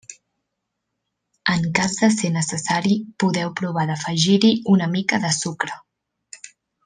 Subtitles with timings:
[1.55, 5.77] En cas de ser necessari, podeu provar d'afegir-hi una mica de sucre.